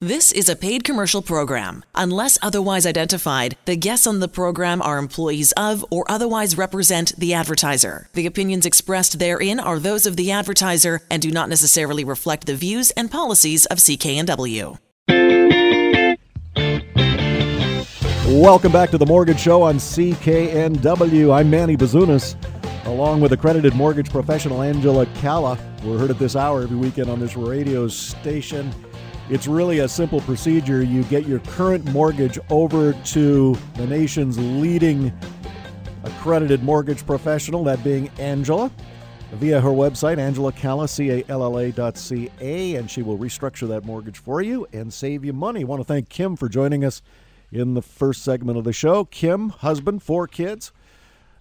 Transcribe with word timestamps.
This 0.00 0.30
is 0.30 0.48
a 0.48 0.54
paid 0.54 0.84
commercial 0.84 1.22
program. 1.22 1.84
Unless 1.92 2.38
otherwise 2.40 2.86
identified, 2.86 3.56
the 3.64 3.74
guests 3.74 4.06
on 4.06 4.20
the 4.20 4.28
program 4.28 4.80
are 4.80 4.96
employees 4.96 5.50
of 5.56 5.84
or 5.90 6.08
otherwise 6.08 6.56
represent 6.56 7.16
the 7.18 7.34
advertiser. 7.34 8.08
The 8.12 8.24
opinions 8.24 8.64
expressed 8.64 9.18
therein 9.18 9.58
are 9.58 9.80
those 9.80 10.06
of 10.06 10.14
the 10.14 10.30
advertiser 10.30 11.00
and 11.10 11.20
do 11.20 11.32
not 11.32 11.48
necessarily 11.48 12.04
reflect 12.04 12.46
the 12.46 12.54
views 12.54 12.92
and 12.92 13.10
policies 13.10 13.66
of 13.66 13.78
CKNW. 13.78 14.78
Welcome 18.40 18.70
back 18.70 18.90
to 18.90 18.98
the 18.98 19.06
Mortgage 19.06 19.40
Show 19.40 19.62
on 19.62 19.78
CKNW. 19.78 21.34
I'm 21.34 21.50
Manny 21.50 21.76
Bazunas, 21.76 22.36
along 22.86 23.20
with 23.20 23.32
accredited 23.32 23.74
mortgage 23.74 24.10
professional 24.10 24.62
Angela 24.62 25.06
Calla. 25.16 25.58
We're 25.82 25.98
heard 25.98 26.10
at 26.10 26.20
this 26.20 26.36
hour 26.36 26.62
every 26.62 26.76
weekend 26.76 27.10
on 27.10 27.18
this 27.18 27.36
radio 27.36 27.88
station. 27.88 28.72
It's 29.30 29.46
really 29.46 29.80
a 29.80 29.88
simple 29.88 30.22
procedure. 30.22 30.82
You 30.82 31.04
get 31.04 31.26
your 31.26 31.40
current 31.40 31.84
mortgage 31.92 32.38
over 32.48 32.94
to 32.94 33.58
the 33.74 33.86
nation's 33.86 34.38
leading 34.38 35.12
accredited 36.02 36.62
mortgage 36.62 37.04
professional, 37.04 37.62
that 37.64 37.84
being 37.84 38.08
Angela, 38.18 38.70
via 39.32 39.60
her 39.60 39.68
website, 39.68 40.16
Angela 40.16 40.50
Calla, 40.50 40.88
C-A-L-L-A 40.88 41.72
dot 41.72 41.98
C-A, 41.98 42.76
and 42.76 42.90
she 42.90 43.02
will 43.02 43.18
restructure 43.18 43.68
that 43.68 43.84
mortgage 43.84 44.18
for 44.18 44.40
you 44.40 44.66
and 44.72 44.90
save 44.90 45.26
you 45.26 45.34
money. 45.34 45.60
I 45.60 45.64
want 45.64 45.80
to 45.80 45.84
thank 45.84 46.08
Kim 46.08 46.34
for 46.34 46.48
joining 46.48 46.82
us 46.82 47.02
in 47.52 47.74
the 47.74 47.82
first 47.82 48.22
segment 48.22 48.56
of 48.56 48.64
the 48.64 48.72
show. 48.72 49.04
Kim, 49.04 49.50
husband, 49.50 50.02
four 50.02 50.26
kids, 50.26 50.72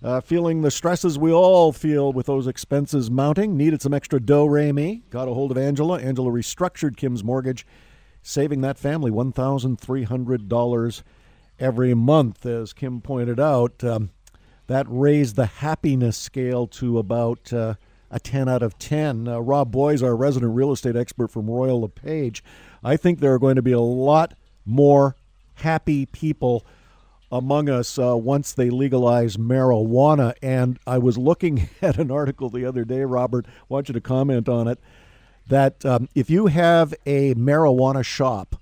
uh, 0.04 0.22
feeling 0.22 0.62
the 0.62 0.72
stresses 0.72 1.18
we 1.18 1.32
all 1.32 1.72
feel 1.72 2.14
with 2.14 2.28
those 2.28 2.48
expenses 2.48 3.10
mounting, 3.10 3.58
needed 3.58 3.82
some 3.82 3.94
extra 3.94 4.20
dough, 4.20 4.46
Ramy. 4.46 5.04
Got 5.10 5.28
a 5.28 5.34
hold 5.34 5.52
of 5.52 5.58
Angela. 5.58 6.00
Angela 6.00 6.32
restructured 6.32 6.98
Kim's 6.98 7.24
mortgage, 7.24 7.66
saving 8.22 8.62
that 8.62 8.78
family 8.78 9.12
$1,300 9.12 11.04
every 11.60 11.94
month. 11.94 12.46
As 12.46 12.74
Kim 12.74 13.02
pointed 13.02 13.40
out, 13.40 13.84
um, 13.84 14.10
that 14.68 14.86
raised 14.90 15.36
the 15.36 15.46
happiness 15.46 16.18
scale 16.18 16.68
to 16.68 17.00
about 17.00 17.52
uh, 17.54 17.76
a 18.12 18.20
10 18.20 18.48
out 18.48 18.62
of 18.62 18.78
10. 18.78 19.28
Uh, 19.28 19.40
Rob 19.40 19.72
Boies, 19.72 20.04
our 20.04 20.16
resident 20.16 20.54
real 20.56 20.72
estate 20.72 20.96
expert 20.96 21.32
from 21.32 21.50
Royal 21.50 21.82
LePage, 21.82 22.44
I 22.84 22.98
think 22.98 23.20
there 23.20 23.34
are 23.34 23.40
going 23.40 23.56
to 23.56 23.62
be 23.62 23.72
a 23.72 23.80
lot 23.80 24.34
more 24.66 25.16
happy 25.56 26.06
people 26.06 26.66
among 27.32 27.70
us 27.70 27.98
uh, 28.00 28.16
once 28.16 28.54
they 28.54 28.70
legalize 28.70 29.38
marijuana. 29.38 30.34
And 30.42 30.80
I 30.86 30.98
was 30.98 31.18
looking 31.18 31.70
at 31.82 31.98
an 31.98 32.12
article 32.12 32.50
the 32.50 32.66
other 32.66 32.86
day, 32.86 33.02
Robert, 33.02 33.46
I 33.48 33.66
want 33.68 33.90
you 33.90 33.94
to 33.94 34.02
comment 34.02 34.48
on 34.48 34.68
it, 34.68 34.80
that 35.48 35.86
um, 35.86 36.10
if 36.16 36.30
you 36.30 36.48
have 36.48 36.94
a 37.06 37.34
marijuana 37.36 38.04
shop 38.04 38.56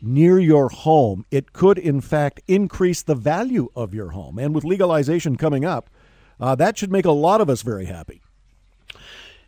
near 0.00 0.38
your 0.38 0.68
home, 0.68 1.24
it 1.30 1.52
could 1.52 1.78
in 1.78 2.00
fact 2.00 2.40
increase 2.46 3.02
the 3.02 3.14
value 3.14 3.70
of 3.74 3.94
your 3.94 4.10
home. 4.10 4.38
And 4.38 4.54
with 4.54 4.64
legalization 4.64 5.36
coming 5.36 5.64
up, 5.64 5.90
uh, 6.40 6.54
that 6.56 6.78
should 6.78 6.92
make 6.92 7.04
a 7.04 7.12
lot 7.12 7.40
of 7.40 7.50
us 7.50 7.62
very 7.62 7.86
happy. 7.86 8.20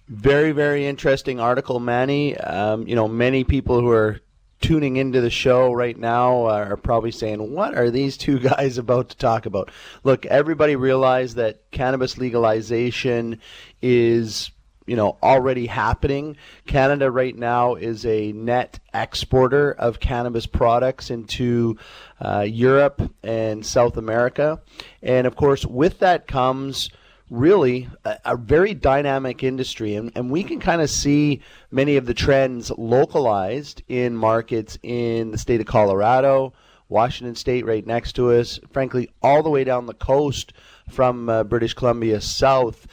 Very, 0.08 0.50
very 0.50 0.86
interesting 0.86 1.38
article, 1.38 1.78
Manny. 1.78 2.36
Um, 2.36 2.86
you 2.88 2.96
know, 2.96 3.06
many 3.06 3.44
people 3.44 3.80
who 3.80 3.90
are 3.90 4.20
tuning 4.60 4.96
into 4.96 5.20
the 5.20 5.30
show 5.30 5.72
right 5.72 5.96
now 5.96 6.46
are 6.46 6.76
probably 6.76 7.12
saying, 7.12 7.52
What 7.52 7.76
are 7.76 7.90
these 7.90 8.16
two 8.16 8.38
guys 8.40 8.76
about 8.76 9.10
to 9.10 9.16
talk 9.16 9.46
about? 9.46 9.70
Look, 10.02 10.26
everybody 10.26 10.74
realize 10.74 11.36
that 11.36 11.70
cannabis 11.70 12.18
legalization 12.18 13.40
is 13.80 14.50
you 14.90 14.96
know 14.96 15.16
already 15.22 15.66
happening. 15.66 16.36
Canada 16.66 17.12
right 17.12 17.36
now 17.36 17.76
is 17.76 18.04
a 18.04 18.32
net 18.32 18.80
exporter 18.92 19.70
of 19.70 20.00
cannabis 20.00 20.46
products 20.46 21.10
into 21.10 21.78
uh, 22.20 22.40
Europe 22.40 23.00
and 23.22 23.64
South 23.64 23.96
America, 23.96 24.60
and 25.00 25.28
of 25.28 25.36
course, 25.36 25.64
with 25.64 26.00
that 26.00 26.26
comes 26.26 26.90
really 27.30 27.88
a, 28.04 28.18
a, 28.24 28.36
very 28.36 28.74
dynamic 28.74 29.44
industry, 29.44 29.94
and, 29.94 30.10
and 30.16 30.28
we 30.28 30.42
can 30.42 30.58
kind 30.58 30.82
of 30.82 30.90
see 30.90 31.40
many 31.70 31.96
of 31.96 32.06
the 32.06 32.14
trends 32.14 32.72
localized 32.76 33.84
in 33.86 34.16
markets 34.16 34.76
in 34.82 35.30
the 35.30 35.38
state 35.38 35.60
of 35.60 35.66
Colorado, 35.66 36.52
Washington 36.88 37.36
State, 37.36 37.64
right 37.64 37.86
next 37.86 38.14
to 38.14 38.32
us, 38.32 38.58
frankly, 38.72 39.08
all 39.22 39.44
the 39.44 39.50
way 39.50 39.62
down 39.62 39.86
the 39.86 39.94
coast 39.94 40.52
from 40.88 41.28
uh, 41.28 41.44
British 41.44 41.74
Columbia 41.74 42.20
south. 42.20 42.88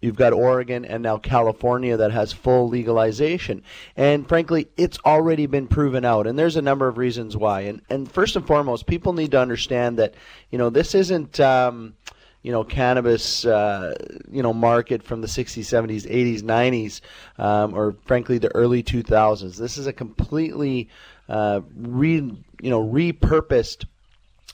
You've 0.00 0.16
got 0.16 0.32
Oregon 0.32 0.84
and 0.84 1.02
now 1.02 1.18
California 1.18 1.96
that 1.96 2.12
has 2.12 2.32
full 2.32 2.68
legalization. 2.68 3.62
And 3.96 4.28
frankly, 4.28 4.68
it's 4.76 4.98
already 5.04 5.46
been 5.46 5.66
proven 5.66 6.04
out. 6.04 6.26
And 6.26 6.38
there's 6.38 6.56
a 6.56 6.62
number 6.62 6.86
of 6.86 6.98
reasons 6.98 7.36
why. 7.36 7.62
And, 7.62 7.82
and 7.90 8.10
first 8.10 8.36
and 8.36 8.46
foremost, 8.46 8.86
people 8.86 9.12
need 9.12 9.32
to 9.32 9.40
understand 9.40 9.98
that, 9.98 10.14
you 10.50 10.58
know, 10.58 10.70
this 10.70 10.94
isn't. 10.94 11.40
Um, 11.40 11.94
you 12.42 12.52
know 12.52 12.62
cannabis 12.62 13.44
uh, 13.44 13.94
you 14.30 14.42
know 14.42 14.52
market 14.52 15.02
from 15.02 15.20
the 15.20 15.26
60s 15.26 15.64
70s 15.64 16.08
80s 16.08 16.42
90s 16.42 17.00
um, 17.42 17.74
or 17.74 17.96
frankly 18.06 18.38
the 18.38 18.54
early 18.54 18.82
2000s 18.82 19.58
this 19.58 19.76
is 19.76 19.88
a 19.88 19.92
completely 19.92 20.88
uh, 21.28 21.60
re 21.76 22.14
you 22.14 22.70
know 22.70 22.82
repurposed 22.82 23.86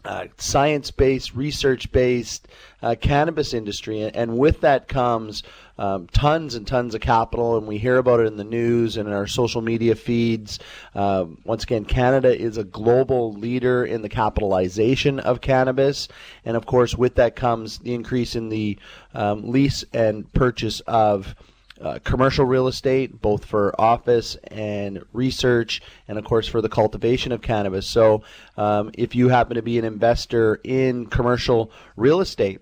uh, 0.04 0.26
science-based, 0.36 1.34
research-based 1.34 2.48
uh, 2.82 2.94
cannabis 3.00 3.54
industry, 3.54 4.02
and 4.02 4.36
with 4.36 4.60
that 4.60 4.88
comes 4.88 5.42
um, 5.78 6.06
tons 6.08 6.54
and 6.54 6.66
tons 6.66 6.94
of 6.94 7.00
capital, 7.00 7.56
and 7.56 7.66
we 7.66 7.78
hear 7.78 7.98
about 7.98 8.20
it 8.20 8.26
in 8.26 8.36
the 8.36 8.44
news 8.44 8.96
and 8.96 9.08
in 9.08 9.14
our 9.14 9.26
social 9.26 9.62
media 9.62 9.94
feeds. 9.94 10.58
Uh, 10.94 11.24
once 11.44 11.64
again, 11.64 11.84
Canada 11.84 12.38
is 12.38 12.58
a 12.58 12.64
global 12.64 13.32
leader 13.32 13.84
in 13.84 14.02
the 14.02 14.08
capitalization 14.08 15.18
of 15.20 15.40
cannabis, 15.40 16.08
and 16.44 16.56
of 16.56 16.66
course, 16.66 16.94
with 16.94 17.14
that 17.16 17.34
comes 17.34 17.78
the 17.78 17.94
increase 17.94 18.36
in 18.36 18.50
the 18.50 18.78
um, 19.14 19.50
lease 19.50 19.84
and 19.92 20.30
purchase 20.32 20.80
of 20.80 21.34
uh, 21.80 21.98
commercial 22.04 22.44
real 22.44 22.68
estate, 22.68 23.20
both 23.20 23.44
for 23.44 23.78
office 23.80 24.36
and 24.48 25.02
research, 25.12 25.82
and 26.08 26.18
of 26.18 26.24
course 26.24 26.46
for 26.46 26.60
the 26.60 26.68
cultivation 26.68 27.32
of 27.32 27.42
cannabis. 27.42 27.86
So, 27.86 28.22
um, 28.56 28.90
if 28.94 29.14
you 29.14 29.28
happen 29.28 29.56
to 29.56 29.62
be 29.62 29.78
an 29.78 29.84
investor 29.84 30.60
in 30.62 31.06
commercial 31.06 31.70
real 31.96 32.20
estate, 32.20 32.60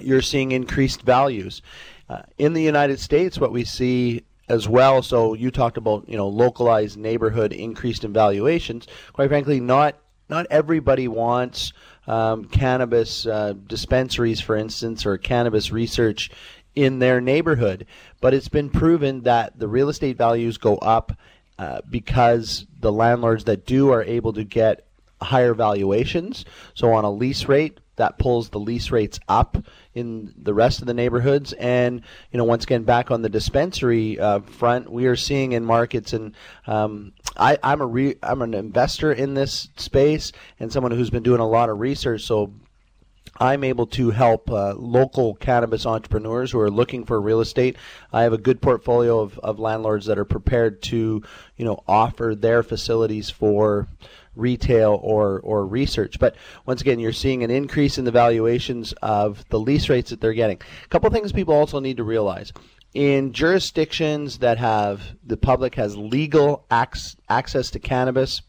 you're 0.00 0.22
seeing 0.22 0.52
increased 0.52 1.02
values. 1.02 1.62
Uh, 2.08 2.22
in 2.38 2.52
the 2.52 2.62
United 2.62 3.00
States, 3.00 3.38
what 3.38 3.52
we 3.52 3.64
see 3.64 4.22
as 4.48 4.68
well. 4.68 5.02
So 5.02 5.34
you 5.34 5.50
talked 5.50 5.76
about 5.76 6.08
you 6.08 6.16
know 6.16 6.28
localized 6.28 6.98
neighborhood 6.98 7.52
increased 7.52 8.04
in 8.04 8.12
valuations. 8.12 8.86
Quite 9.12 9.28
frankly, 9.28 9.60
not 9.60 9.96
not 10.28 10.46
everybody 10.50 11.08
wants 11.08 11.72
um, 12.06 12.44
cannabis 12.46 13.26
uh, 13.26 13.54
dispensaries, 13.66 14.40
for 14.40 14.56
instance, 14.56 15.06
or 15.06 15.16
cannabis 15.18 15.70
research 15.70 16.30
in 16.74 16.98
their 16.98 17.20
neighborhood. 17.20 17.86
But 18.20 18.34
it's 18.34 18.48
been 18.48 18.70
proven 18.70 19.22
that 19.22 19.58
the 19.58 19.68
real 19.68 19.88
estate 19.88 20.16
values 20.16 20.58
go 20.58 20.76
up 20.76 21.12
uh, 21.58 21.80
because 21.88 22.66
the 22.80 22.92
landlords 22.92 23.44
that 23.44 23.66
do 23.66 23.90
are 23.90 24.02
able 24.02 24.32
to 24.32 24.44
get 24.44 24.86
higher 25.20 25.54
valuations. 25.54 26.44
So 26.74 26.92
on 26.92 27.04
a 27.04 27.10
lease 27.10 27.46
rate, 27.46 27.78
that 27.96 28.18
pulls 28.18 28.48
the 28.48 28.58
lease 28.58 28.90
rates 28.90 29.20
up 29.28 29.56
in 29.94 30.32
the 30.36 30.54
rest 30.54 30.80
of 30.80 30.86
the 30.86 30.94
neighborhoods. 30.94 31.52
And 31.52 32.02
you 32.30 32.38
know, 32.38 32.44
once 32.44 32.64
again, 32.64 32.84
back 32.84 33.10
on 33.10 33.22
the 33.22 33.28
dispensary 33.28 34.18
uh, 34.18 34.40
front, 34.40 34.90
we 34.90 35.06
are 35.06 35.16
seeing 35.16 35.52
in 35.52 35.64
markets, 35.64 36.12
and 36.12 36.34
um, 36.66 37.12
I, 37.36 37.58
am 37.62 37.82
a 37.82 38.14
I'm 38.22 38.42
an 38.42 38.54
investor 38.54 39.12
in 39.12 39.34
this 39.34 39.68
space 39.76 40.32
and 40.58 40.72
someone 40.72 40.92
who's 40.92 41.10
been 41.10 41.22
doing 41.22 41.40
a 41.40 41.48
lot 41.48 41.68
of 41.68 41.80
research. 41.80 42.22
So 42.22 42.52
I'm 43.38 43.64
able 43.64 43.86
to 43.88 44.10
help 44.10 44.50
uh, 44.50 44.74
local 44.74 45.34
cannabis 45.34 45.86
entrepreneurs 45.86 46.52
who 46.52 46.60
are 46.60 46.70
looking 46.70 47.04
for 47.04 47.20
real 47.20 47.40
estate. 47.40 47.76
I 48.12 48.22
have 48.22 48.32
a 48.32 48.38
good 48.38 48.60
portfolio 48.60 49.20
of, 49.20 49.38
of 49.38 49.58
landlords 49.58 50.06
that 50.06 50.18
are 50.18 50.24
prepared 50.24 50.82
to, 50.82 51.22
you 51.56 51.64
know, 51.64 51.82
offer 51.88 52.34
their 52.34 52.62
facilities 52.62 53.30
for 53.30 53.88
retail 54.36 54.98
or, 55.02 55.40
or 55.40 55.66
research. 55.66 56.18
But 56.18 56.36
once 56.66 56.80
again, 56.80 56.98
you're 56.98 57.12
seeing 57.12 57.42
an 57.42 57.50
increase 57.50 57.98
in 57.98 58.04
the 58.04 58.10
valuations 58.10 58.92
of 59.02 59.48
the 59.48 59.60
lease 59.60 59.88
rates 59.88 60.10
that 60.10 60.20
they're 60.20 60.32
getting. 60.32 60.60
A 60.84 60.88
couple 60.88 61.10
things 61.10 61.32
people 61.32 61.54
also 61.54 61.80
need 61.80 61.96
to 61.98 62.04
realize. 62.04 62.52
In 62.94 63.32
jurisdictions 63.32 64.38
that 64.38 64.58
have 64.58 65.02
the 65.24 65.36
public 65.36 65.74
has 65.76 65.96
legal 65.96 66.66
ac- 66.70 67.16
access 67.28 67.70
to 67.70 67.78
cannabis, 67.78 68.42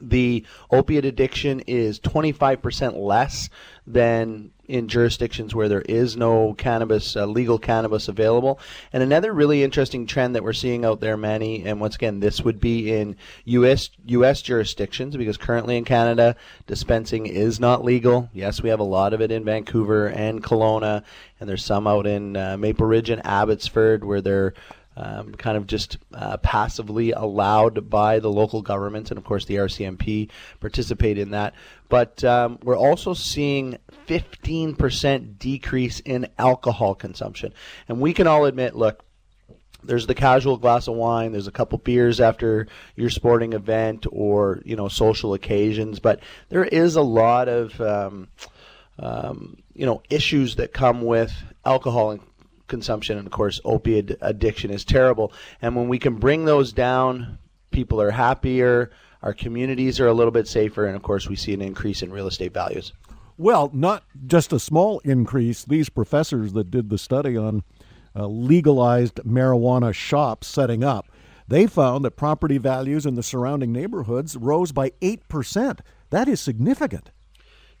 the 0.00 0.44
opiate 0.70 1.04
addiction 1.04 1.60
is 1.60 2.00
25% 2.00 2.96
less 2.96 3.48
than 3.86 4.52
in 4.70 4.86
jurisdictions 4.86 5.52
where 5.52 5.68
there 5.68 5.82
is 5.82 6.16
no 6.16 6.54
cannabis, 6.54 7.16
uh, 7.16 7.26
legal 7.26 7.58
cannabis 7.58 8.06
available. 8.06 8.60
And 8.92 9.02
another 9.02 9.32
really 9.32 9.64
interesting 9.64 10.06
trend 10.06 10.36
that 10.36 10.44
we're 10.44 10.52
seeing 10.52 10.84
out 10.84 11.00
there, 11.00 11.16
Manny, 11.16 11.64
and 11.66 11.80
once 11.80 11.96
again, 11.96 12.20
this 12.20 12.42
would 12.42 12.60
be 12.60 12.92
in 12.92 13.16
U.S. 13.46 13.90
U.S. 14.06 14.42
jurisdictions 14.42 15.16
because 15.16 15.36
currently 15.36 15.76
in 15.76 15.84
Canada, 15.84 16.36
dispensing 16.68 17.26
is 17.26 17.58
not 17.58 17.84
legal. 17.84 18.30
Yes, 18.32 18.62
we 18.62 18.68
have 18.68 18.80
a 18.80 18.84
lot 18.84 19.12
of 19.12 19.20
it 19.20 19.32
in 19.32 19.44
Vancouver 19.44 20.06
and 20.06 20.42
Kelowna, 20.42 21.02
and 21.40 21.48
there's 21.48 21.64
some 21.64 21.88
out 21.88 22.06
in 22.06 22.36
uh, 22.36 22.56
Maple 22.56 22.86
Ridge 22.86 23.10
and 23.10 23.26
Abbotsford 23.26 24.04
where 24.04 24.20
they're 24.20 24.54
um, 25.00 25.34
kind 25.34 25.56
of 25.56 25.66
just 25.66 25.96
uh, 26.12 26.36
passively 26.38 27.12
allowed 27.12 27.88
by 27.88 28.18
the 28.18 28.30
local 28.30 28.60
governments, 28.60 29.10
and 29.10 29.16
of 29.16 29.24
course 29.24 29.46
the 29.46 29.56
RCMP 29.56 30.28
participate 30.60 31.16
in 31.16 31.30
that. 31.30 31.54
But 31.88 32.22
um, 32.22 32.58
we're 32.62 32.76
also 32.76 33.14
seeing 33.14 33.78
15% 34.06 35.38
decrease 35.38 36.00
in 36.00 36.28
alcohol 36.38 36.94
consumption, 36.94 37.54
and 37.88 38.00
we 38.00 38.12
can 38.12 38.26
all 38.26 38.44
admit, 38.44 38.76
look. 38.76 39.04
There's 39.82 40.06
the 40.06 40.14
casual 40.14 40.58
glass 40.58 40.88
of 40.88 40.94
wine. 40.94 41.32
There's 41.32 41.46
a 41.46 41.50
couple 41.50 41.78
beers 41.78 42.20
after 42.20 42.66
your 42.96 43.08
sporting 43.08 43.54
event 43.54 44.04
or 44.12 44.60
you 44.66 44.76
know 44.76 44.88
social 44.88 45.32
occasions, 45.32 46.00
but 46.00 46.20
there 46.50 46.66
is 46.66 46.96
a 46.96 47.02
lot 47.02 47.48
of 47.48 47.80
um, 47.80 48.28
um, 48.98 49.56
you 49.72 49.86
know 49.86 50.02
issues 50.10 50.56
that 50.56 50.74
come 50.74 51.00
with 51.00 51.32
alcohol 51.64 52.10
and 52.10 52.20
consumption, 52.70 53.18
and 53.18 53.26
of 53.26 53.32
course, 53.32 53.60
opiate 53.64 54.16
addiction 54.22 54.70
is 54.70 54.84
terrible. 54.84 55.32
And 55.60 55.76
when 55.76 55.88
we 55.88 55.98
can 55.98 56.14
bring 56.14 56.46
those 56.46 56.72
down, 56.72 57.38
people 57.70 58.00
are 58.00 58.10
happier, 58.10 58.90
our 59.22 59.34
communities 59.34 60.00
are 60.00 60.06
a 60.06 60.14
little 60.14 60.30
bit 60.30 60.48
safer, 60.48 60.86
and 60.86 60.96
of 60.96 61.02
course, 61.02 61.28
we 61.28 61.36
see 61.36 61.52
an 61.52 61.60
increase 61.60 62.02
in 62.02 62.10
real 62.10 62.26
estate 62.26 62.54
values. 62.54 62.94
Well, 63.36 63.70
not 63.72 64.04
just 64.26 64.52
a 64.52 64.58
small 64.58 65.00
increase. 65.00 65.64
These 65.64 65.88
professors 65.88 66.52
that 66.54 66.70
did 66.70 66.90
the 66.90 66.98
study 66.98 67.36
on 67.36 67.62
uh, 68.14 68.26
legalized 68.26 69.16
marijuana 69.16 69.94
shops 69.94 70.46
setting 70.46 70.82
up, 70.82 71.10
they 71.48 71.66
found 71.66 72.04
that 72.04 72.12
property 72.12 72.58
values 72.58 73.06
in 73.06 73.14
the 73.14 73.22
surrounding 73.22 73.72
neighborhoods 73.72 74.36
rose 74.36 74.72
by 74.72 74.90
8%. 75.02 75.80
That 76.10 76.28
is 76.28 76.40
significant. 76.40 77.10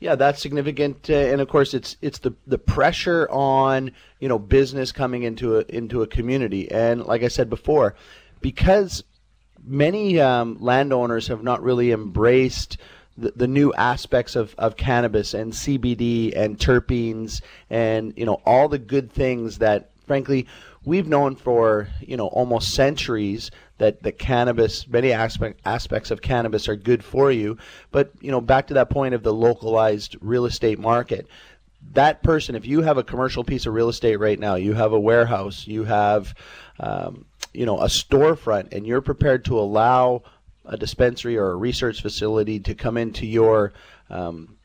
Yeah, 0.00 0.14
that's 0.14 0.40
significant, 0.40 1.10
uh, 1.10 1.12
and 1.12 1.42
of 1.42 1.48
course, 1.48 1.74
it's 1.74 1.98
it's 2.00 2.20
the 2.20 2.32
the 2.46 2.56
pressure 2.56 3.28
on 3.30 3.92
you 4.18 4.28
know 4.28 4.38
business 4.38 4.92
coming 4.92 5.24
into 5.24 5.58
a 5.58 5.64
into 5.68 6.00
a 6.00 6.06
community, 6.06 6.70
and 6.70 7.04
like 7.04 7.22
I 7.22 7.28
said 7.28 7.50
before, 7.50 7.94
because 8.40 9.04
many 9.62 10.18
um, 10.18 10.56
landowners 10.58 11.28
have 11.28 11.42
not 11.42 11.62
really 11.62 11.92
embraced 11.92 12.78
the, 13.18 13.32
the 13.36 13.46
new 13.46 13.72
aspects 13.74 14.36
of, 14.36 14.54
of 14.56 14.76
cannabis 14.76 15.34
and 15.34 15.52
CBD 15.52 16.34
and 16.34 16.58
terpenes 16.58 17.42
and 17.68 18.14
you 18.16 18.24
know 18.24 18.40
all 18.46 18.68
the 18.68 18.78
good 18.78 19.12
things 19.12 19.58
that 19.58 19.90
frankly 20.06 20.46
we've 20.84 21.08
known 21.08 21.36
for 21.36 21.88
you 22.00 22.16
know 22.16 22.28
almost 22.28 22.74
centuries 22.74 23.50
that 23.78 24.02
that 24.02 24.18
cannabis 24.18 24.86
many 24.88 25.12
aspect, 25.12 25.60
aspects 25.64 26.10
of 26.10 26.22
cannabis 26.22 26.68
are 26.68 26.76
good 26.76 27.04
for 27.04 27.30
you. 27.30 27.58
But 27.90 28.12
you 28.20 28.30
know 28.30 28.40
back 28.40 28.68
to 28.68 28.74
that 28.74 28.90
point 28.90 29.14
of 29.14 29.22
the 29.22 29.32
localized 29.32 30.16
real 30.20 30.46
estate 30.46 30.78
market 30.78 31.26
that 31.92 32.22
person 32.22 32.54
if 32.54 32.66
you 32.66 32.82
have 32.82 32.98
a 32.98 33.02
commercial 33.02 33.42
piece 33.42 33.66
of 33.66 33.72
real 33.72 33.88
estate 33.88 34.16
right 34.16 34.38
now 34.38 34.54
you 34.54 34.74
have 34.74 34.92
a 34.92 35.00
warehouse 35.00 35.66
you 35.66 35.84
have 35.84 36.34
um, 36.78 37.24
you 37.52 37.66
know 37.66 37.78
a 37.78 37.86
storefront 37.86 38.72
and 38.72 38.86
you're 38.86 39.00
prepared 39.00 39.44
to 39.44 39.58
allow 39.58 40.22
a 40.66 40.76
dispensary 40.76 41.36
or 41.36 41.50
a 41.50 41.56
research 41.56 42.02
facility 42.02 42.60
to 42.60 42.74
come 42.74 42.96
into 42.96 43.26
your 43.26 43.72
um, 44.10 44.56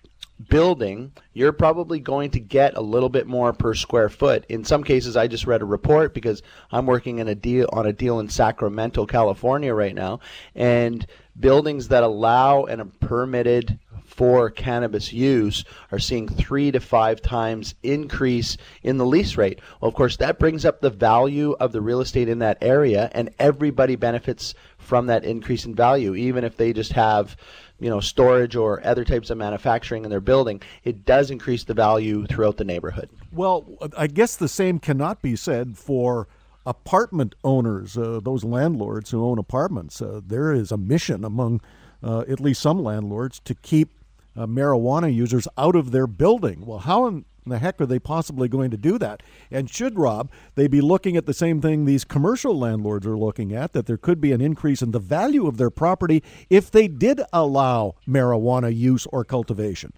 building, 0.49 1.13
you're 1.33 1.53
probably 1.53 1.99
going 1.99 2.31
to 2.31 2.39
get 2.39 2.75
a 2.75 2.81
little 2.81 3.09
bit 3.09 3.27
more 3.27 3.53
per 3.53 3.73
square 3.73 4.09
foot. 4.09 4.45
In 4.49 4.65
some 4.65 4.83
cases, 4.83 5.15
I 5.15 5.27
just 5.27 5.47
read 5.47 5.61
a 5.61 5.65
report 5.65 6.13
because 6.13 6.43
I'm 6.71 6.85
working 6.85 7.19
in 7.19 7.27
a 7.27 7.35
deal 7.35 7.69
on 7.71 7.85
a 7.85 7.93
deal 7.93 8.19
in 8.19 8.29
Sacramento, 8.29 9.05
California 9.05 9.73
right 9.73 9.95
now, 9.95 10.19
and 10.53 11.05
buildings 11.39 11.87
that 11.89 12.03
allow 12.03 12.65
and 12.65 12.81
are 12.81 12.85
permitted 12.99 13.79
for 14.05 14.49
cannabis 14.49 15.11
use 15.11 15.65
are 15.91 15.99
seeing 15.99 16.27
three 16.27 16.71
to 16.71 16.79
five 16.79 17.21
times 17.21 17.75
increase 17.83 18.55
in 18.83 18.97
the 18.97 19.05
lease 19.05 19.35
rate. 19.35 19.59
Well, 19.81 19.89
of 19.89 19.95
course, 19.95 20.17
that 20.17 20.39
brings 20.39 20.63
up 20.63 20.79
the 20.79 20.89
value 20.89 21.55
of 21.59 21.71
the 21.71 21.81
real 21.81 22.01
estate 22.01 22.29
in 22.29 22.39
that 22.39 22.59
area, 22.61 23.09
and 23.13 23.29
everybody 23.39 23.95
benefits 23.95 24.53
from 24.77 25.07
that 25.07 25.25
increase 25.25 25.65
in 25.65 25.75
value, 25.75 26.15
even 26.15 26.43
if 26.43 26.55
they 26.55 26.71
just 26.71 26.93
have 26.93 27.35
you 27.79 27.89
know 27.89 27.99
storage 27.99 28.55
or 28.55 28.85
other 28.85 29.03
types 29.03 29.29
of 29.29 29.37
manufacturing 29.37 30.03
in 30.03 30.09
their 30.09 30.21
building, 30.21 30.61
it 30.83 31.05
does 31.05 31.31
increase 31.31 31.63
the 31.63 31.73
value 31.73 32.25
throughout 32.27 32.57
the 32.57 32.63
neighborhood. 32.63 33.09
Well, 33.31 33.65
I 33.97 34.07
guess 34.07 34.35
the 34.35 34.47
same 34.47 34.79
cannot 34.79 35.21
be 35.21 35.35
said 35.35 35.77
for 35.77 36.27
apartment 36.65 37.35
owners, 37.43 37.97
uh, 37.97 38.19
those 38.23 38.43
landlords 38.43 39.11
who 39.11 39.23
own 39.23 39.37
apartments. 39.37 40.01
Uh, 40.01 40.21
there 40.25 40.51
is 40.51 40.71
a 40.71 40.77
mission 40.77 41.23
among 41.23 41.61
uh, 42.01 42.23
at 42.27 42.39
least 42.39 42.61
some 42.61 42.83
landlords 42.83 43.39
to 43.41 43.53
keep 43.55 43.91
uh, 44.35 44.45
marijuana 44.45 45.13
users 45.13 45.47
out 45.57 45.75
of 45.75 45.91
their 45.91 46.07
building. 46.07 46.65
Well, 46.65 46.79
how 46.79 47.07
in 47.07 47.25
the 47.51 47.59
heck 47.59 47.79
are 47.79 47.85
they 47.85 47.99
possibly 47.99 48.47
going 48.47 48.71
to 48.71 48.77
do 48.77 48.97
that? 48.97 49.21
And 49.51 49.69
should, 49.69 49.97
Rob, 49.97 50.31
they 50.55 50.67
be 50.67 50.81
looking 50.81 51.15
at 51.15 51.25
the 51.25 51.33
same 51.33 51.61
thing 51.61 51.85
these 51.85 52.03
commercial 52.03 52.57
landlords 52.57 53.05
are 53.05 53.17
looking 53.17 53.53
at, 53.53 53.73
that 53.73 53.85
there 53.85 53.97
could 53.97 54.19
be 54.19 54.31
an 54.31 54.41
increase 54.41 54.81
in 54.81 54.91
the 54.91 54.99
value 54.99 55.47
of 55.47 55.57
their 55.57 55.69
property 55.69 56.23
if 56.49 56.71
they 56.71 56.87
did 56.87 57.21
allow 57.31 57.95
marijuana 58.07 58.75
use 58.75 59.05
or 59.07 59.23
cultivation? 59.23 59.93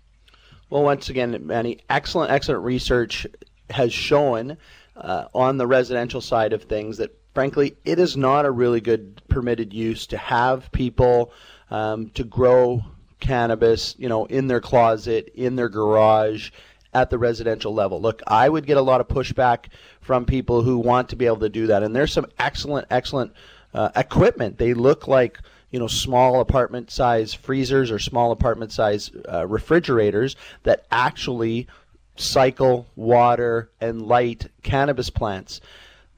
Well, 0.69 0.83
once 0.83 1.09
again, 1.09 1.39
Manny, 1.45 1.79
excellent, 1.89 2.31
excellent 2.31 2.63
research 2.63 3.25
has 3.69 3.93
shown 3.93 4.57
uh, 4.97 5.25
on 5.33 5.57
the 5.57 5.67
residential 5.67 6.21
side 6.21 6.53
of 6.53 6.63
things 6.63 6.97
that, 6.97 7.17
frankly, 7.33 7.77
it 7.85 7.99
is 7.99 8.17
not 8.17 8.45
a 8.45 8.51
really 8.51 8.81
good 8.81 9.21
permitted 9.29 9.73
use 9.73 10.07
to 10.07 10.17
have 10.17 10.71
people 10.71 11.31
um, 11.69 12.09
to 12.11 12.23
grow 12.23 12.81
cannabis, 13.19 13.95
you 13.97 14.09
know, 14.09 14.25
in 14.25 14.47
their 14.47 14.61
closet, 14.61 15.31
in 15.35 15.55
their 15.55 15.69
garage, 15.69 16.51
at 16.97 17.11
the 17.11 17.17
residential 17.17 17.73
level. 17.73 18.01
Look, 18.01 18.23
I 18.25 18.49
would 18.49 18.65
get 18.65 18.77
a 18.77 18.81
lot 18.81 19.01
of 19.01 19.07
pushback 19.07 19.65
from 20.01 20.25
people 20.25 20.63
who 20.63 20.79
want 20.79 21.09
to 21.09 21.15
be 21.15 21.27
able 21.27 21.39
to 21.39 21.49
do 21.49 21.67
that, 21.67 21.83
and 21.83 21.95
there's 21.95 22.11
some 22.11 22.25
excellent, 22.39 22.87
excellent 22.89 23.33
uh, 23.73 23.89
equipment. 23.95 24.57
They 24.57 24.73
look 24.73 25.07
like 25.07 25.39
you 25.69 25.79
know 25.79 25.87
small 25.87 26.39
apartment 26.39 26.89
size 26.89 27.33
freezers 27.33 27.91
or 27.91 27.99
small 27.99 28.31
apartment 28.31 28.71
size 28.71 29.11
uh, 29.31 29.45
refrigerators 29.45 30.35
that 30.63 30.85
actually 30.91 31.67
cycle 32.15 32.87
water 32.95 33.69
and 33.79 34.01
light 34.01 34.47
cannabis 34.63 35.11
plants. 35.11 35.61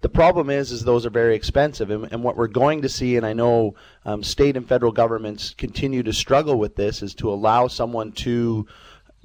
The 0.02 0.08
problem 0.08 0.50
is, 0.50 0.72
is 0.72 0.86
those 0.86 1.06
are 1.06 1.10
very 1.10 1.36
expensive, 1.36 1.92
and, 1.92 2.10
and 2.14 2.24
what 2.24 2.38
we're 2.38 2.48
going 2.48 2.84
to 2.84 2.90
see, 2.90 3.18
and 3.18 3.26
I 3.26 3.34
know 3.34 3.76
um, 4.06 4.24
state 4.24 4.56
and 4.56 4.66
federal 4.66 4.94
governments 4.94 5.54
continue 5.58 6.04
to 6.04 6.14
struggle 6.14 6.58
with 6.58 6.78
this, 6.78 7.04
is 7.04 7.14
to 7.16 7.30
allow 7.30 7.68
someone 7.68 8.14
to, 8.14 8.66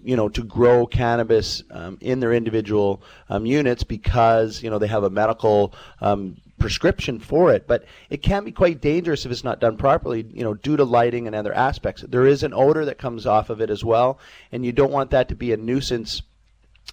you 0.04 0.16
know, 0.16 0.28
to 0.28 0.44
grow 0.44 0.86
cannabis 0.86 1.62
um, 1.70 1.98
in 2.00 2.20
their 2.20 2.32
individual 2.32 3.02
um, 3.28 3.46
units 3.46 3.82
because 3.82 4.62
you 4.62 4.70
know 4.70 4.78
they 4.78 4.86
have 4.86 5.04
a 5.04 5.10
medical 5.10 5.74
um, 6.00 6.36
prescription 6.58 7.18
for 7.18 7.52
it, 7.52 7.66
but 7.66 7.84
it 8.10 8.18
can 8.18 8.44
be 8.44 8.52
quite 8.52 8.80
dangerous 8.80 9.26
if 9.26 9.32
it's 9.32 9.44
not 9.44 9.60
done 9.60 9.76
properly, 9.76 10.26
you 10.32 10.44
know, 10.44 10.54
due 10.54 10.76
to 10.76 10.84
lighting 10.84 11.26
and 11.26 11.34
other 11.34 11.52
aspects. 11.52 12.02
There 12.02 12.26
is 12.26 12.42
an 12.42 12.54
odor 12.54 12.84
that 12.84 12.98
comes 12.98 13.26
off 13.26 13.50
of 13.50 13.60
it 13.60 13.70
as 13.70 13.84
well, 13.84 14.19
and 14.52 14.64
you 14.64 14.72
don't 14.72 14.93
want 14.93 15.10
that 15.10 15.29
to 15.29 15.34
be 15.34 15.52
a 15.52 15.56
nuisance 15.56 16.22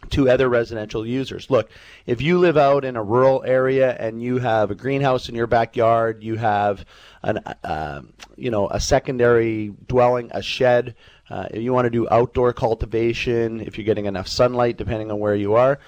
to 0.10 0.30
other 0.30 0.50
residential 0.50 1.06
users. 1.06 1.50
Look, 1.50 1.70
if 2.06 2.22
you 2.22 2.40
live 2.40 2.58
out 2.58 2.84
in 2.84 2.96
a 2.96 3.04
rural 3.04 3.44
area 3.46 3.96
and 4.00 4.22
you 4.22 4.40
have 4.40 4.72
a 4.72 4.76
greenhouse 4.76 5.30
in 5.30 5.36
your 5.36 5.48
backyard, 5.48 6.24
you 6.24 6.36
have 6.36 6.86
an 7.24 7.38
uh, 7.64 8.02
you 8.36 8.50
know 8.50 8.68
a 8.70 8.80
secondary 8.80 9.74
dwelling, 9.88 10.32
a 10.34 10.42
shed. 10.42 10.96
Uh, 11.32 11.48
if 11.52 11.64
you 11.64 11.72
want 11.72 11.86
to 11.86 11.90
do 11.90 12.08
outdoor 12.12 12.52
cultivation, 12.52 13.62
if 13.62 13.78
you're 13.78 13.86
getting 13.86 14.06
enough 14.06 14.28
sunlight, 14.28 14.76
depending 14.78 15.10
on 15.10 15.20
where 15.20 15.36
you 15.36 15.56
are, 15.56 15.80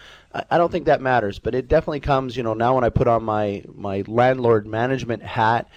I 0.50 0.57
don't 0.57 0.71
think 0.71 0.85
that 0.85 1.01
matters. 1.01 1.38
But 1.38 1.53
it 1.53 1.67
definitely 1.67 2.00
comes, 2.00 2.38
you 2.38 2.43
know, 2.43 2.53
now 2.53 2.75
when 2.75 2.83
I 2.83 2.89
put 2.89 3.07
on 3.07 3.23
my 3.23 3.63
my 3.73 4.03
landlord 4.07 4.65
management 4.65 5.21
hat, 5.21 5.67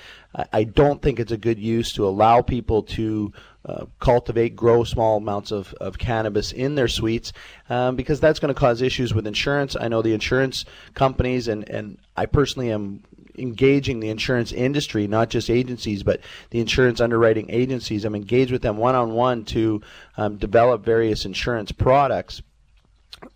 I 0.53 0.65
don't 0.65 1.01
think 1.01 1.19
it's 1.19 1.33
a 1.33 1.37
good 1.37 1.59
use 1.59 1.93
to 1.95 2.07
allow 2.07 2.43
people 2.43 2.83
to 2.83 3.33
uh, 3.65 3.87
cultivate, 3.99 4.55
grow 4.55 4.85
small 4.85 5.17
amounts 5.17 5.51
of, 5.51 5.73
of 5.75 5.99
cannabis 5.99 6.53
in 6.53 6.75
their 6.75 6.89
suites 6.89 7.33
um, 7.69 7.97
because 7.97 8.21
that's 8.21 8.39
going 8.39 8.55
to 8.55 8.59
cause 8.59 8.83
issues 8.83 9.15
with 9.15 9.27
insurance. 9.27 9.77
I 9.81 9.89
know 9.89 10.03
the 10.03 10.13
insurance 10.13 10.65
companies, 10.95 11.49
and, 11.49 11.69
and 11.69 11.99
I 12.17 12.27
personally 12.27 12.71
am 12.71 13.03
engaging 13.39 14.01
the 14.01 14.09
insurance 14.09 14.53
industry, 14.53 15.07
not 15.07 15.31
just 15.31 15.51
agencies, 15.51 16.03
but 16.03 16.21
the 16.51 16.61
insurance 16.61 17.01
underwriting 17.01 17.51
agencies. 17.51 18.05
I'm 18.05 18.15
engaged 18.15 18.53
with 18.53 18.63
them 18.63 18.77
one 18.77 18.95
on 18.95 19.13
one 19.13 19.45
to 19.47 19.83
um, 20.17 20.37
develop 20.37 20.85
various 20.85 21.25
insurance 21.25 21.73
products 21.73 22.43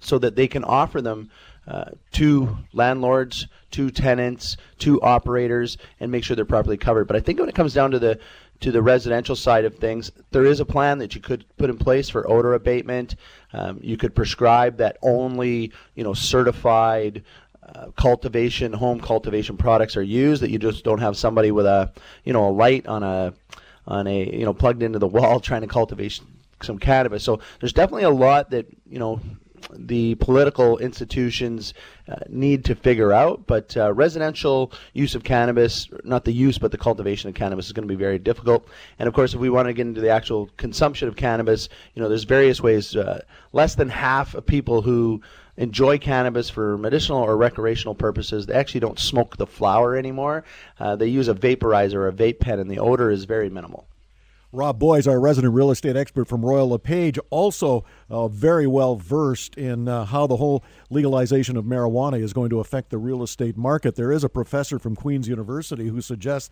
so 0.00 0.18
that 0.18 0.36
they 0.36 0.48
can 0.48 0.64
offer 0.64 1.00
them 1.00 1.30
uh, 1.66 1.90
to 2.12 2.56
landlords, 2.72 3.46
to 3.70 3.90
tenants, 3.90 4.56
to 4.78 5.00
operators, 5.02 5.78
and 6.00 6.10
make 6.10 6.24
sure 6.24 6.34
they're 6.34 6.44
properly 6.44 6.76
covered. 6.76 7.06
But 7.06 7.16
I 7.16 7.20
think 7.20 7.38
when 7.38 7.48
it 7.48 7.54
comes 7.54 7.74
down 7.74 7.90
to 7.92 7.98
the 7.98 8.18
to 8.60 8.70
the 8.70 8.82
residential 8.82 9.34
side 9.36 9.64
of 9.64 9.76
things, 9.76 10.12
there 10.32 10.44
is 10.44 10.60
a 10.60 10.66
plan 10.66 10.98
that 10.98 11.14
you 11.14 11.20
could 11.20 11.46
put 11.56 11.70
in 11.70 11.78
place 11.78 12.10
for 12.10 12.28
odor 12.30 12.52
abatement. 12.52 13.16
Um, 13.54 13.78
you 13.82 13.96
could 13.96 14.14
prescribe 14.14 14.76
that 14.78 14.98
only 15.02 15.72
you 15.94 16.04
know 16.04 16.12
certified 16.12 17.22
uh, 17.74 17.90
cultivation, 17.96 18.72
home 18.72 19.00
cultivation 19.00 19.56
products 19.56 19.96
are 19.96 20.02
used. 20.02 20.42
That 20.42 20.50
you 20.50 20.58
just 20.58 20.84
don't 20.84 21.00
have 21.00 21.16
somebody 21.16 21.50
with 21.50 21.66
a 21.66 21.92
you 22.24 22.32
know 22.32 22.48
a 22.48 22.50
light 22.50 22.86
on 22.86 23.02
a 23.02 23.34
on 23.86 24.06
a 24.06 24.36
you 24.36 24.44
know 24.44 24.54
plugged 24.54 24.82
into 24.82 24.98
the 24.98 25.08
wall 25.08 25.40
trying 25.40 25.62
to 25.62 25.66
cultivate 25.66 26.20
some 26.62 26.78
cannabis. 26.78 27.24
So 27.24 27.40
there's 27.60 27.72
definitely 27.72 28.04
a 28.04 28.10
lot 28.10 28.50
that 28.50 28.66
you 28.88 28.98
know 28.98 29.20
the 29.72 30.14
political 30.16 30.78
institutions 30.78 31.74
uh, 32.08 32.16
need 32.28 32.64
to 32.64 32.74
figure 32.74 33.12
out. 33.12 33.46
But 33.46 33.76
uh, 33.76 33.92
residential 33.92 34.72
use 34.92 35.14
of 35.14 35.22
cannabis, 35.22 35.88
not 36.04 36.24
the 36.24 36.32
use, 36.32 36.58
but 36.58 36.72
the 36.72 36.78
cultivation 36.78 37.28
of 37.28 37.34
cannabis, 37.34 37.66
is 37.66 37.72
going 37.72 37.86
to 37.86 37.92
be 37.92 37.98
very 37.98 38.18
difficult. 38.18 38.66
And 38.98 39.06
of 39.06 39.14
course, 39.14 39.34
if 39.34 39.40
we 39.40 39.50
want 39.50 39.68
to 39.68 39.72
get 39.72 39.86
into 39.86 40.00
the 40.00 40.10
actual 40.10 40.48
consumption 40.56 41.08
of 41.08 41.16
cannabis, 41.16 41.68
you 41.94 42.02
know, 42.02 42.08
there's 42.08 42.24
various 42.24 42.60
ways. 42.60 42.96
Uh, 42.96 43.20
less 43.52 43.74
than 43.74 43.88
half 43.88 44.34
of 44.34 44.46
people 44.46 44.82
who 44.82 45.20
enjoy 45.60 45.98
cannabis 45.98 46.48
for 46.48 46.78
medicinal 46.78 47.22
or 47.22 47.36
recreational 47.36 47.94
purposes. 47.94 48.46
They 48.46 48.54
actually 48.54 48.80
don't 48.80 48.98
smoke 48.98 49.36
the 49.36 49.46
flower 49.46 49.94
anymore. 49.94 50.42
Uh, 50.78 50.96
they 50.96 51.06
use 51.06 51.28
a 51.28 51.34
vaporizer 51.34 51.94
or 51.94 52.08
a 52.08 52.12
vape 52.12 52.40
pen, 52.40 52.58
and 52.58 52.70
the 52.70 52.78
odor 52.78 53.10
is 53.10 53.24
very 53.24 53.50
minimal. 53.50 53.86
Rob 54.52 54.80
Boies, 54.80 55.06
our 55.06 55.20
resident 55.20 55.54
real 55.54 55.70
estate 55.70 55.96
expert 55.96 56.26
from 56.26 56.44
Royal 56.44 56.70
LePage, 56.70 57.20
also 57.28 57.84
uh, 58.08 58.26
very 58.26 58.66
well 58.66 58.96
versed 58.96 59.54
in 59.56 59.86
uh, 59.86 60.06
how 60.06 60.26
the 60.26 60.38
whole 60.38 60.64
legalization 60.88 61.56
of 61.56 61.64
marijuana 61.66 62.20
is 62.20 62.32
going 62.32 62.50
to 62.50 62.58
affect 62.58 62.90
the 62.90 62.98
real 62.98 63.22
estate 63.22 63.56
market. 63.56 63.94
There 63.94 64.10
is 64.10 64.24
a 64.24 64.28
professor 64.28 64.80
from 64.80 64.96
Queen's 64.96 65.28
University 65.28 65.88
who 65.88 66.00
suggests 66.00 66.50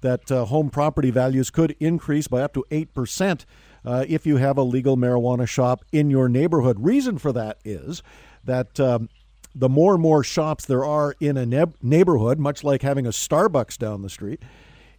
that 0.00 0.32
uh, 0.32 0.46
home 0.46 0.70
property 0.70 1.10
values 1.10 1.50
could 1.50 1.76
increase 1.78 2.26
by 2.26 2.40
up 2.42 2.52
to 2.54 2.64
8% 2.70 3.44
uh, 3.84 4.04
if 4.08 4.26
you 4.26 4.38
have 4.38 4.58
a 4.58 4.62
legal 4.62 4.96
marijuana 4.96 5.46
shop 5.46 5.84
in 5.92 6.10
your 6.10 6.28
neighborhood. 6.28 6.78
Reason 6.80 7.16
for 7.16 7.32
that 7.32 7.58
is 7.64 8.02
that. 8.46 8.80
Um, 8.80 9.08
the 9.58 9.70
more 9.70 9.94
and 9.94 10.02
more 10.02 10.22
shops 10.22 10.66
there 10.66 10.84
are 10.84 11.14
in 11.18 11.38
a 11.38 11.46
ne- 11.46 11.72
neighborhood, 11.80 12.38
much 12.38 12.62
like 12.62 12.82
having 12.82 13.06
a 13.06 13.10
Starbucks 13.10 13.78
down 13.78 14.02
the 14.02 14.10
street, 14.10 14.42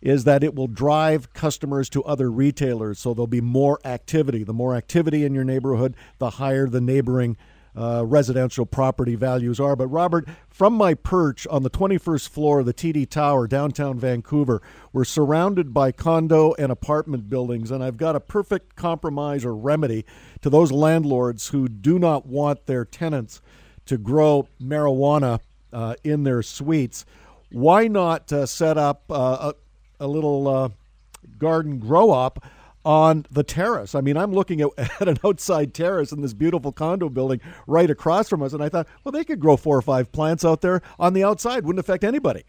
is 0.01 0.23
that 0.23 0.43
it 0.43 0.55
will 0.55 0.67
drive 0.67 1.31
customers 1.33 1.89
to 1.89 2.03
other 2.05 2.31
retailers. 2.31 2.97
So 2.97 3.13
there'll 3.13 3.27
be 3.27 3.41
more 3.41 3.79
activity. 3.85 4.43
The 4.43 4.53
more 4.53 4.75
activity 4.75 5.25
in 5.25 5.35
your 5.35 5.43
neighborhood, 5.43 5.95
the 6.17 6.31
higher 6.31 6.67
the 6.67 6.81
neighboring 6.81 7.37
uh, 7.77 8.03
residential 8.05 8.65
property 8.65 9.15
values 9.15 9.59
are. 9.59 9.75
But, 9.75 9.87
Robert, 9.87 10.27
from 10.49 10.73
my 10.73 10.95
perch 10.95 11.45
on 11.47 11.63
the 11.63 11.69
21st 11.69 12.29
floor 12.29 12.59
of 12.61 12.65
the 12.65 12.73
TD 12.73 13.07
Tower, 13.09 13.47
downtown 13.47 13.99
Vancouver, 13.99 14.61
we're 14.91 15.05
surrounded 15.05 15.73
by 15.73 15.91
condo 15.91 16.53
and 16.57 16.71
apartment 16.71 17.29
buildings, 17.29 17.69
and 17.69 17.83
I've 17.83 17.97
got 17.97 18.15
a 18.15 18.19
perfect 18.19 18.75
compromise 18.75 19.45
or 19.45 19.55
remedy 19.55 20.05
to 20.41 20.49
those 20.49 20.71
landlords 20.71 21.49
who 21.49 21.67
do 21.67 21.99
not 21.99 22.25
want 22.25 22.65
their 22.65 22.83
tenants 22.83 23.41
to 23.85 23.97
grow 23.97 24.47
marijuana 24.61 25.39
uh, 25.71 25.95
in 26.03 26.23
their 26.23 26.41
suites. 26.41 27.05
Why 27.51 27.87
not 27.87 28.31
uh, 28.33 28.45
set 28.45 28.77
up 28.77 29.03
uh, 29.09 29.53
a 29.99 30.07
little 30.07 30.47
uh, 30.47 30.69
garden 31.37 31.79
grow 31.79 32.11
up 32.11 32.43
on 32.87 33.25
the 33.29 33.43
terrace. 33.43 33.93
I 33.95 33.99
mean, 33.99 34.15
I'm 34.15 34.31
looking 34.31 34.61
at, 34.61 34.69
at, 35.01 35.09
an 35.09 35.17
outside 35.25 35.73
terrace 35.73 36.13
in 36.13 36.21
this 36.21 36.33
beautiful 36.33 36.71
condo 36.71 37.09
building 37.09 37.41
right 37.67 37.89
across 37.89 38.29
from 38.29 38.41
us, 38.41 38.53
and 38.53 38.63
I 38.63 38.69
thought, 38.69 38.87
well, 39.03 39.11
they 39.11 39.25
could 39.25 39.41
grow 39.41 39.57
four 39.57 39.77
or 39.77 39.81
five 39.81 40.09
plants 40.13 40.45
out 40.45 40.61
there 40.61 40.81
on 40.97 41.11
the 41.11 41.23
outside. 41.23 41.65
Wouldn't 41.65 41.81
affect 41.81 42.05
anybody. 42.05 42.45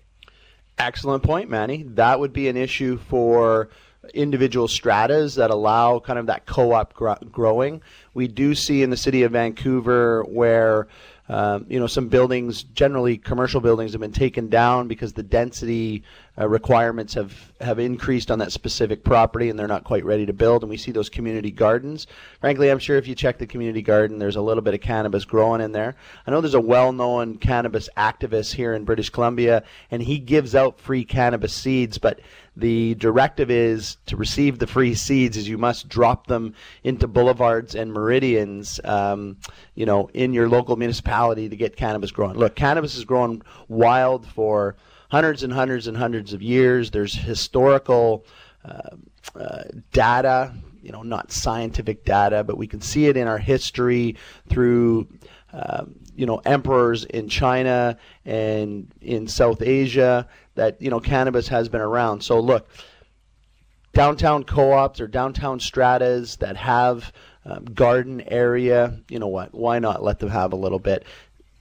Excellent 0.78 1.24
point, 1.24 1.50
Manny. 1.50 1.82
That 1.82 2.20
would 2.20 2.32
be 2.32 2.46
an 2.46 2.56
issue 2.56 2.98
for 2.98 3.68
individual 4.14 4.68
stratas 4.68 5.34
that 5.34 5.50
allow 5.50 5.98
kind 5.98 6.20
of 6.20 6.26
that 6.26 6.46
co-op 6.46 6.94
growing. 6.94 7.82
We 8.14 8.28
do 8.28 8.54
see 8.54 8.84
in 8.84 8.90
the 8.90 8.96
city 8.96 9.24
of 9.24 9.32
Vancouver 9.32 10.22
where 10.22 10.86
um, 11.28 11.66
you 11.68 11.78
know, 11.78 11.86
some 11.86 12.08
buildings, 12.08 12.62
generally 12.62 13.18
commercial 13.18 13.60
buildings, 13.60 13.92
have 13.92 14.00
been 14.00 14.12
taken 14.12 14.48
down 14.48 14.88
because 14.88 15.12
the 15.12 15.22
density 15.22 16.02
uh, 16.38 16.48
requirements 16.48 17.14
have, 17.14 17.52
have 17.60 17.78
increased 17.78 18.30
on 18.30 18.38
that 18.38 18.52
specific 18.52 19.04
property 19.04 19.50
and 19.50 19.58
they're 19.58 19.66
not 19.66 19.84
quite 19.84 20.04
ready 20.04 20.24
to 20.24 20.32
build. 20.32 20.62
And 20.62 20.70
we 20.70 20.76
see 20.76 20.90
those 20.90 21.10
community 21.10 21.50
gardens. 21.50 22.06
Frankly, 22.40 22.70
I'm 22.70 22.78
sure 22.78 22.96
if 22.96 23.06
you 23.06 23.14
check 23.14 23.38
the 23.38 23.46
community 23.46 23.82
garden, 23.82 24.18
there's 24.18 24.36
a 24.36 24.40
little 24.40 24.62
bit 24.62 24.74
of 24.74 24.80
cannabis 24.80 25.24
growing 25.24 25.60
in 25.60 25.72
there. 25.72 25.96
I 26.26 26.30
know 26.30 26.40
there's 26.40 26.54
a 26.54 26.60
well 26.60 26.92
known 26.92 27.36
cannabis 27.36 27.90
activist 27.96 28.54
here 28.54 28.72
in 28.72 28.84
British 28.84 29.10
Columbia, 29.10 29.64
and 29.90 30.02
he 30.02 30.18
gives 30.18 30.54
out 30.54 30.80
free 30.80 31.04
cannabis 31.04 31.52
seeds, 31.52 31.98
but 31.98 32.20
the 32.58 32.96
directive 32.96 33.50
is 33.50 33.98
to 34.06 34.16
receive 34.16 34.58
the 34.58 34.66
free 34.66 34.94
seeds 34.94 35.36
is 35.36 35.48
you 35.48 35.58
must 35.58 35.88
drop 35.88 36.26
them 36.26 36.54
into 36.82 37.06
boulevards 37.06 37.76
and 37.76 37.92
meridians, 37.92 38.80
um, 38.84 39.36
you 39.76 39.86
know, 39.86 40.10
in 40.12 40.32
your 40.32 40.48
local 40.48 40.76
municipality 40.76 41.48
to 41.48 41.56
get 41.56 41.76
cannabis 41.76 42.10
growing. 42.10 42.36
Look, 42.36 42.56
cannabis 42.56 42.96
is 42.96 43.04
grown 43.04 43.42
wild 43.68 44.26
for 44.26 44.74
hundreds 45.08 45.44
and 45.44 45.52
hundreds 45.52 45.86
and 45.86 45.96
hundreds 45.96 46.32
of 46.32 46.42
years. 46.42 46.90
There's 46.90 47.14
historical 47.14 48.26
uh, 48.64 48.96
uh, 49.36 49.64
data, 49.92 50.52
you 50.82 50.90
know, 50.90 51.02
not 51.02 51.30
scientific 51.30 52.04
data, 52.04 52.42
but 52.42 52.58
we 52.58 52.66
can 52.66 52.80
see 52.80 53.06
it 53.06 53.16
in 53.16 53.28
our 53.28 53.38
history 53.38 54.16
through. 54.48 55.06
Um, 55.50 55.94
you 56.14 56.26
know, 56.26 56.42
emperors 56.44 57.04
in 57.04 57.28
China 57.30 57.96
and 58.26 58.92
in 59.00 59.26
South 59.28 59.62
Asia 59.62 60.28
that 60.58 60.82
you 60.82 60.90
know 60.90 61.00
cannabis 61.00 61.48
has 61.48 61.68
been 61.68 61.80
around. 61.80 62.22
So 62.22 62.38
look, 62.40 62.68
downtown 63.94 64.44
co-ops 64.44 65.00
or 65.00 65.06
downtown 65.06 65.60
stratas 65.60 66.36
that 66.36 66.56
have 66.56 67.12
um, 67.44 67.64
garden 67.64 68.20
area, 68.20 69.00
you 69.08 69.18
know 69.18 69.28
what? 69.28 69.54
Why 69.54 69.78
not 69.78 70.02
let 70.02 70.18
them 70.18 70.28
have 70.28 70.52
a 70.52 70.56
little 70.56 70.78
bit? 70.78 71.04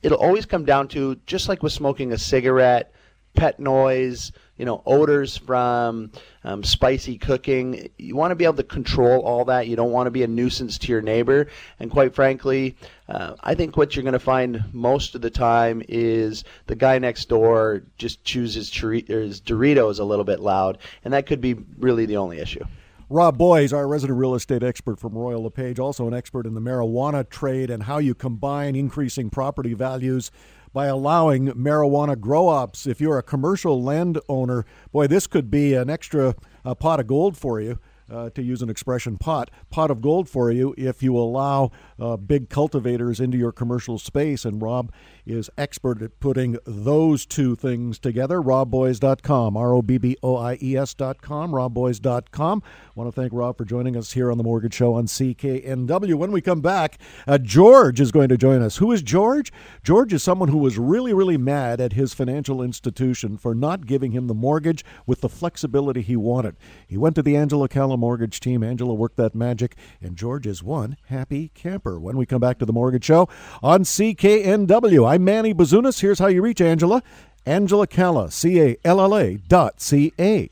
It'll 0.04 0.18
always 0.18 0.46
come 0.46 0.66
down 0.66 0.88
to 0.89 1.16
just 1.25 1.48
like 1.48 1.63
with 1.63 1.74
smoking 1.74 2.12
a 2.12 2.18
cigarette, 2.18 2.94
pet 3.38 3.60
noise, 3.60 4.32
you 4.58 4.65
know, 4.65 4.82
odors 4.86 5.38
from 5.38 6.12
um, 6.44 6.63
spicy 6.63 7.17
cooking. 7.20 7.88
You 7.98 8.15
want 8.15 8.32
to 8.32 8.36
be 8.36 8.44
able 8.44 8.56
to 8.56 8.63
control 8.63 9.22
all 9.22 9.46
that. 9.46 9.67
You 9.67 9.75
don't 9.75 9.91
want 9.91 10.08
to 10.08 10.12
be 10.12 10.24
a 10.24 10.27
nuisance 10.27 10.79
to 10.79 10.91
your 10.91 11.01
neighbor. 11.01 11.48
And 11.79 11.91
quite 11.91 12.15
frankly, 12.15 12.75
uh, 13.08 13.36
I 13.41 13.53
think 13.53 13.77
what 13.77 13.96
you're 13.96 14.03
going 14.03 14.13
to 14.13 14.20
find 14.20 14.63
most 14.74 15.13
of 15.13 15.22
the 15.22 15.29
time 15.29 15.84
is 15.88 16.44
the 16.65 16.75
guy 16.75 16.98
next 16.98 17.29
door 17.29 17.84
just 17.98 18.24
chooses 18.24 18.74
his, 18.74 19.41
Doritos 19.41 20.00
a 20.00 20.03
little 20.03 20.25
bit 20.25 20.39
loud, 20.39 20.79
and 21.06 21.13
that 21.13 21.27
could 21.27 21.39
be 21.39 21.53
really 21.77 22.08
the 22.08 22.17
only 22.17 22.39
issue. 22.39 22.65
Rob 23.10 23.38
Boies, 23.38 23.72
our 23.72 23.88
resident 23.88 24.20
real 24.20 24.36
estate 24.36 24.63
expert 24.63 25.00
from 25.00 25.13
Royal 25.13 25.44
LePage, 25.44 25.79
also 25.79 26.08
an 26.08 26.13
expert 26.13 26.46
in 26.46 26.56
the 26.56 26.60
marijuana 26.60 27.29
trade 27.29 27.70
and 27.70 27.84
how 27.84 28.00
you 28.00 28.13
combine 28.13 28.75
increasing 28.75 29.29
property 29.29 29.74
values 29.74 30.29
by 30.74 30.88
allowing 30.88 31.47
marijuana 31.50 32.19
grow 32.19 32.47
ops. 32.47 32.86
If 32.88 33.01
you're 33.01 33.17
a 33.17 33.24
commercial 33.24 33.81
landowner, 33.81 34.65
boy, 34.91 35.07
this 35.07 35.27
could 35.27 35.50
be 35.50 35.74
an 35.74 35.89
extra 35.89 36.36
uh, 36.65 36.75
pot 36.75 37.00
of 37.00 37.07
gold 37.07 37.38
for 37.38 37.59
you 37.59 37.79
uh, 38.09 38.29
to 38.31 38.41
use 38.41 38.62
an 38.62 38.69
expression, 38.69 39.17
pot, 39.17 39.50
pot 39.69 39.91
of 39.91 40.01
gold 40.01 40.29
for 40.29 40.51
you 40.51 40.74
if 40.77 41.03
you 41.03 41.17
allow 41.17 41.71
uh, 42.00 42.18
big 42.18 42.50
cultivators 42.50 43.20
into 43.20 43.38
your 43.38 43.51
commercial 43.51 43.98
space. 43.98 44.46
And 44.46 44.62
Rob 44.62 44.92
is 45.25 45.50
expert 45.58 46.01
at 46.01 46.20
putting 46.20 46.58
those 46.66 47.25
two 47.25 47.56
things 47.56 48.00
together. 48.00 48.42
RobBoies.com, 48.42 49.58
R 49.58 49.74
O 49.74 49.82
B 49.82 49.98
B 49.98 50.18
O 50.24 50.36
I 50.36 50.58
E 50.62 50.77
S.com, 50.77 51.51
RobBoies.com. 51.51 52.63
I 52.63 52.92
want 52.96 53.13
to 53.13 53.22
thank 53.22 53.34
Rob 53.34 53.58
for 53.58 53.66
joining 53.66 53.98
us 53.98 54.13
here 54.13 54.32
on 54.32 54.38
The 54.38 54.44
Mortgage 54.44 54.74
Show 54.74 54.94
on 54.94 55.06
CKNW. 55.06 56.16
When 56.16 56.32
we 56.32 56.42
come 56.42 56.62
back, 56.62 57.00
uh, 57.27 57.38
George 57.38 58.00
is 58.00 58.12
going 58.12 58.30
to 58.30 58.38
join 58.38 58.62
us. 58.62 58.77
Who 58.77 58.92
is 58.92 59.01
George? 59.01 59.51
George 59.84 60.13
is 60.13 60.24
someone 60.24 60.50
who 60.50 60.58
was 60.58 60.77
really, 60.77 61.13
really 61.13 61.38
mad 61.38 61.82
at 61.82 61.94
his 61.94 62.13
financial 62.13 62.62
institution 62.62 63.38
for 63.38 63.54
not 63.54 63.86
giving 63.86 64.12
him 64.12 64.27
the 64.27 64.34
mortgage 64.34 64.86
with 65.06 65.22
the 65.22 65.30
flexibility 65.30 66.01
he 66.01 66.16
wanted. 66.16 66.56
He 66.88 66.98
went 66.98 67.16
to 67.16 67.24
the 67.24 67.36
Angela 67.36 67.68
Calla 67.68 67.98
mortgage 67.98 68.39
team. 68.39 68.63
Angela 68.63 68.94
worked 68.94 69.18
that 69.18 69.36
magic, 69.36 69.75
and 70.01 70.16
George 70.16 70.48
is 70.48 70.63
one 70.63 70.98
happy 71.08 71.51
camper. 71.54 71.87
When 71.96 72.17
we 72.17 72.25
come 72.25 72.41
back 72.41 72.60
to 72.60 72.65
the 72.65 72.74
Mortgage 72.74 73.06
Show 73.06 73.29
on 73.63 73.84
CKNW, 73.84 75.10
I'm 75.10 75.24
Manny 75.24 75.53
Bazunas. 75.53 76.01
Here's 76.01 76.20
how 76.20 76.27
you 76.27 76.41
reach 76.41 76.60
Angela. 76.60 77.01
Angela 77.46 77.88
Calla, 77.88 78.29
C 78.29 78.62
A 78.62 78.77
L 78.84 79.00
L 79.00 79.17
A 79.17 79.36
dot 79.38 79.79
C 79.79 80.12
A. 80.20 80.50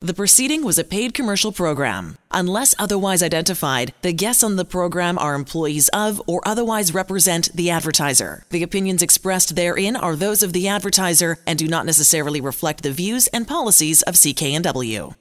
The 0.00 0.14
proceeding 0.14 0.64
was 0.64 0.78
a 0.78 0.84
paid 0.84 1.12
commercial 1.12 1.50
program. 1.50 2.18
Unless 2.30 2.72
otherwise 2.78 3.20
identified, 3.20 3.92
the 4.02 4.12
guests 4.12 4.44
on 4.44 4.54
the 4.54 4.64
program 4.64 5.18
are 5.18 5.34
employees 5.34 5.88
of 5.88 6.22
or 6.28 6.40
otherwise 6.46 6.94
represent 6.94 7.52
the 7.52 7.70
advertiser. 7.70 8.44
The 8.50 8.62
opinions 8.62 9.02
expressed 9.02 9.56
therein 9.56 9.96
are 9.96 10.14
those 10.14 10.44
of 10.44 10.52
the 10.52 10.68
advertiser 10.68 11.38
and 11.48 11.58
do 11.58 11.66
not 11.66 11.84
necessarily 11.84 12.40
reflect 12.40 12.84
the 12.84 12.92
views 12.92 13.26
and 13.28 13.48
policies 13.48 14.02
of 14.02 14.14
CKNW. 14.14 15.16